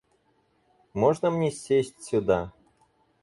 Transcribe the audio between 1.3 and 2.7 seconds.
сесть сюда?